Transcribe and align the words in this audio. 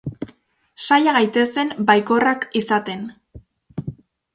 Saia 0.85 1.13
gaitezen 1.19 1.75
baikorrak 1.91 2.51
izaten. 2.65 3.09